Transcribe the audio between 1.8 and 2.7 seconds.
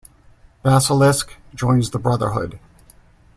the Brotherhood.